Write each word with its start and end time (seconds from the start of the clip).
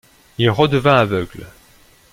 Il 0.39 0.49
redevint 0.49 0.97
aveugle. 0.97 1.45